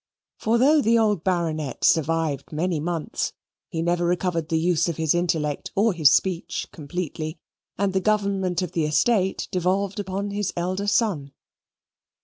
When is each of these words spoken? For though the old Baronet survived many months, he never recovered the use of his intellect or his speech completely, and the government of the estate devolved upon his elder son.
For 0.39 0.57
though 0.57 0.81
the 0.81 0.97
old 0.97 1.23
Baronet 1.23 1.83
survived 1.83 2.51
many 2.51 2.79
months, 2.79 3.33
he 3.69 3.83
never 3.83 4.03
recovered 4.03 4.49
the 4.49 4.57
use 4.57 4.89
of 4.89 4.97
his 4.97 5.13
intellect 5.13 5.69
or 5.75 5.93
his 5.93 6.09
speech 6.11 6.67
completely, 6.71 7.37
and 7.77 7.93
the 7.93 8.01
government 8.01 8.63
of 8.63 8.71
the 8.71 8.85
estate 8.85 9.47
devolved 9.51 9.99
upon 9.99 10.31
his 10.31 10.53
elder 10.57 10.87
son. 10.87 11.33